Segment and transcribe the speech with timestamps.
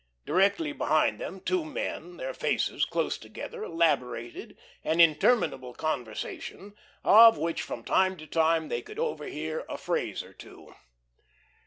[0.25, 7.61] Directly behind them two men, their faces close together, elaborated an interminable conversation, of which
[7.61, 10.73] from time to time they could overhear a phrase or two.